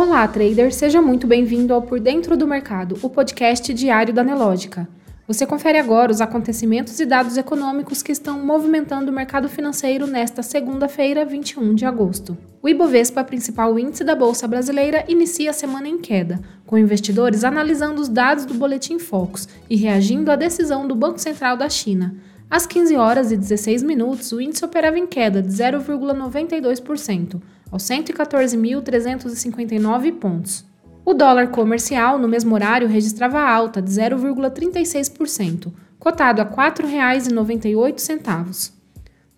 [0.00, 4.88] Olá, trader, seja muito bem-vindo ao Por Dentro do Mercado, o podcast diário da Nelógica.
[5.26, 10.40] Você confere agora os acontecimentos e dados econômicos que estão movimentando o mercado financeiro nesta
[10.40, 12.38] segunda-feira, 21 de agosto.
[12.62, 18.00] O Ibovespa, principal índice da Bolsa Brasileira, inicia a semana em queda, com investidores analisando
[18.00, 22.14] os dados do Boletim Focus e reagindo à decisão do Banco Central da China.
[22.48, 30.18] Às 15 horas e 16 minutos, o índice operava em queda de 0,92%, aos 114.359
[30.18, 30.66] pontos.
[31.04, 38.72] O dólar comercial, no mesmo horário, registrava alta de 0,36%, cotado a R$ 4,98.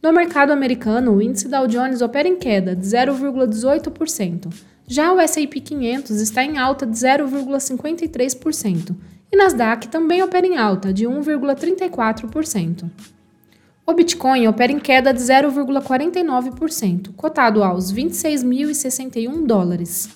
[0.03, 4.51] No mercado americano, o índice Dow Jones opera em queda de 0,18%.
[4.87, 8.97] Já o S&P 500 está em alta de 0,53%
[9.31, 12.91] e Nasdaq também opera em alta de 1,34%.
[13.90, 20.08] O Bitcoin opera em queda de 0,49%, cotado aos 26.061 dólares.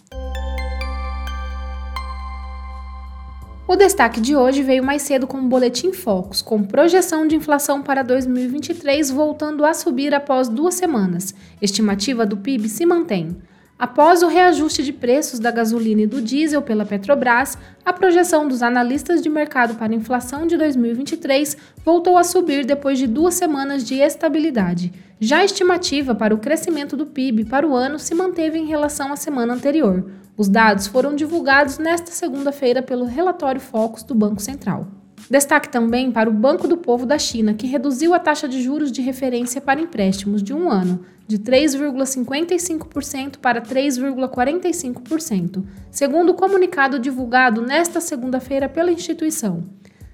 [3.67, 7.83] O destaque de hoje veio mais cedo com o Boletim Focus, com projeção de inflação
[7.83, 11.35] para 2023 voltando a subir após duas semanas.
[11.61, 13.37] Estimativa do PIB se mantém.
[13.77, 18.63] Após o reajuste de preços da gasolina e do diesel pela Petrobras, a projeção dos
[18.63, 23.97] analistas de mercado para inflação de 2023 voltou a subir depois de duas semanas de
[23.97, 24.93] estabilidade.
[25.19, 29.13] Já a estimativa para o crescimento do PIB para o ano se manteve em relação
[29.13, 30.09] à semana anterior.
[30.37, 34.87] Os dados foram divulgados nesta segunda-feira pelo relatório Focus do Banco Central.
[35.31, 38.93] Destaque também para o Banco do Povo da China, que reduziu a taxa de juros
[38.93, 47.63] de referência para empréstimos de um ano de 3,55% para 3,45%, segundo o comunicado divulgado
[47.63, 49.65] nesta segunda-feira pela instituição.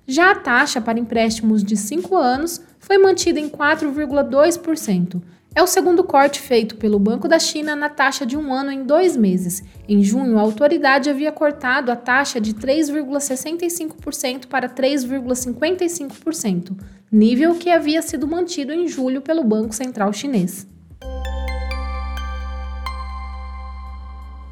[0.07, 5.21] Já a taxa para empréstimos de 5 anos foi mantida em 4,2%,
[5.55, 8.85] é o segundo corte feito pelo Banco da China na taxa de um ano em
[8.85, 9.65] dois meses.
[9.89, 16.79] Em junho, a autoridade havia cortado a taxa de 3,65% para 3,55%,
[17.11, 20.69] nível que havia sido mantido em julho pelo Banco Central Chinês.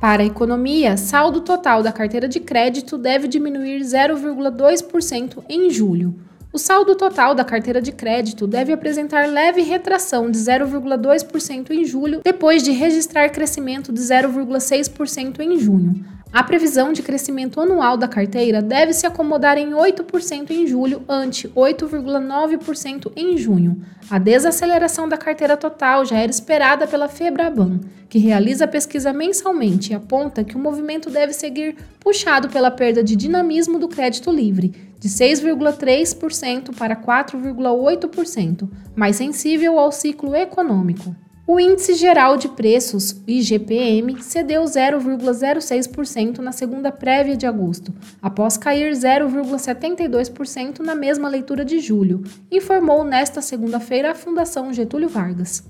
[0.01, 6.15] Para a economia, saldo total da carteira de crédito deve diminuir 0,2% em julho.
[6.59, 12.21] O saldo total da carteira de crédito deve apresentar leve retração de 0,2% em julho,
[12.25, 16.05] depois de registrar crescimento de 0,6% em junho.
[16.33, 21.47] A previsão de crescimento anual da carteira deve se acomodar em 8% em julho, ante
[21.49, 23.81] 8,9% em junho.
[24.11, 29.93] A desaceleração da carteira total já era esperada pela Febraban, que realiza a pesquisa mensalmente
[29.93, 34.88] e aponta que o movimento deve seguir puxado pela perda de dinamismo do crédito livre,
[34.99, 41.15] de 6,3% para 4,8%, mais sensível ao ciclo econômico.
[41.51, 48.93] O Índice Geral de Preços, IGPM, cedeu 0,06% na segunda prévia de agosto, após cair
[48.93, 52.23] 0,72% na mesma leitura de julho,
[52.53, 55.65] informou nesta segunda-feira a Fundação Getúlio Vargas.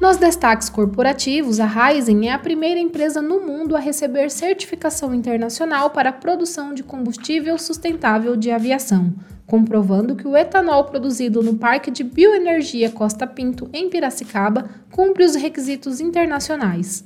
[0.00, 5.90] Nos destaques corporativos, a Raizen é a primeira empresa no mundo a receber certificação internacional
[5.90, 9.14] para a produção de combustível sustentável de aviação
[9.48, 15.34] comprovando que o etanol produzido no Parque de Bioenergia Costa Pinto, em Piracicaba, cumpre os
[15.34, 17.02] requisitos internacionais.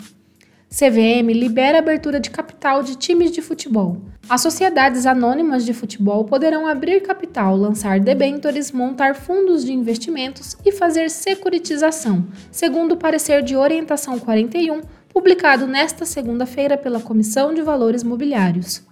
[0.72, 3.98] CVM libera abertura de capital de times de futebol.
[4.26, 10.72] As sociedades anônimas de futebol poderão abrir capital, lançar debêntures, montar fundos de investimentos e
[10.72, 18.02] fazer securitização, segundo o parecer de orientação 41, publicado nesta segunda-feira pela Comissão de Valores
[18.02, 18.82] Mobiliários.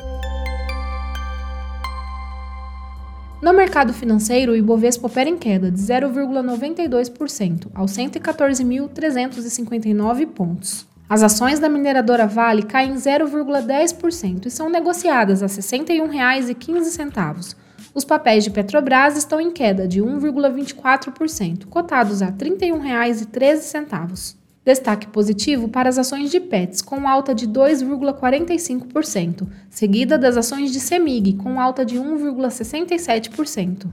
[3.41, 10.90] No mercado financeiro, o Ibovespa opera em queda de 0,92% aos 114.359 pontos.
[11.10, 17.57] As ações da mineradora Vale caem 0,10% e são negociadas a R$ 61,15.
[17.92, 24.36] Os papéis de Petrobras estão em queda de 1,24%, cotados a R$ 31,13.
[24.65, 30.78] Destaque positivo para as ações de PETS, com alta de 2,45%, seguida das ações de
[30.78, 33.89] CEMIG, com alta de 1,67%.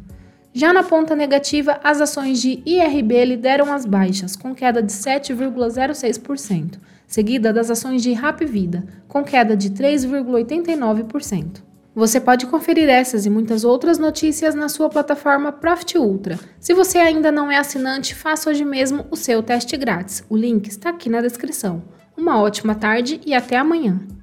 [0.53, 6.77] Já na ponta negativa, as ações de IRB lideram as baixas, com queda de 7,06%,
[7.07, 11.63] seguida das ações de Rapvida, com queda de 3,89%.
[11.95, 16.37] Você pode conferir essas e muitas outras notícias na sua plataforma Profit Ultra.
[16.59, 20.23] Se você ainda não é assinante, faça hoje mesmo o seu teste grátis.
[20.29, 21.81] O link está aqui na descrição.
[22.15, 24.16] Uma ótima tarde e até amanhã!